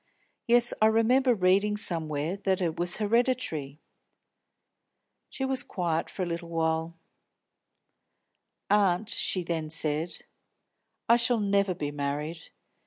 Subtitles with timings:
[0.47, 3.77] Yes, I remember reading somewhere that it was hereditary."
[5.29, 6.95] She was quiet for a little.
[8.67, 10.23] "Aunt," she then said,
[11.07, 12.49] "I shall never be married.